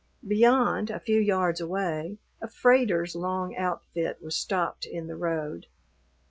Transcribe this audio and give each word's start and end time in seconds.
Beyond, 0.27 0.89
a 0.89 0.99
few 0.99 1.19
yards 1.19 1.61
away, 1.61 2.17
a 2.41 2.47
freighter's 2.47 3.13
long 3.15 3.55
outfit 3.55 4.19
was 4.19 4.35
stopped 4.35 4.83
in 4.87 5.05
the 5.05 5.15
road. 5.15 5.67